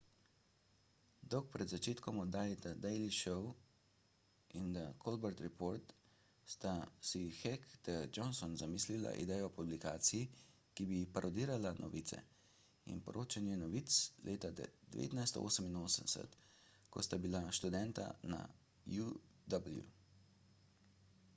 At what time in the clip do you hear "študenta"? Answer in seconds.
17.61-18.07